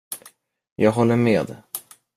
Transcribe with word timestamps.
Jag 0.75 0.91
håller 0.91 1.15
med. 1.15 1.55